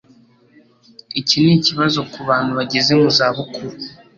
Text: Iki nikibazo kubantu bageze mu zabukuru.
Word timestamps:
Iki 1.19 1.37
nikibazo 1.45 1.99
kubantu 2.13 2.51
bageze 2.59 2.91
mu 3.01 3.09
zabukuru. 3.17 3.75